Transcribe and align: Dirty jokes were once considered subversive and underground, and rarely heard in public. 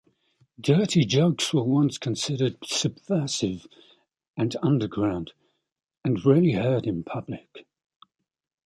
Dirty 0.59 1.05
jokes 1.05 1.53
were 1.53 1.63
once 1.63 1.99
considered 1.99 2.57
subversive 2.65 3.67
and 4.35 4.55
underground, 4.63 5.31
and 6.03 6.25
rarely 6.25 6.53
heard 6.53 6.87
in 6.87 7.03
public. 7.03 7.67